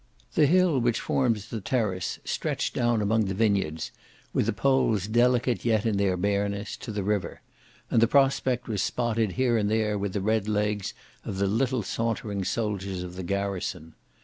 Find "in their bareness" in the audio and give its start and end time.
5.85-6.75